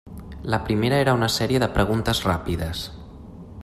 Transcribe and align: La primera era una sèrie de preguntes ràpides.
La 0.53 0.59
primera 0.69 0.99
era 1.03 1.13
una 1.19 1.29
sèrie 1.35 1.61
de 1.65 1.69
preguntes 1.77 2.25
ràpides. 2.31 2.85